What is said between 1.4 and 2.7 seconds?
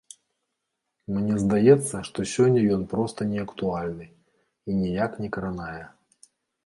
здаецца, што сёння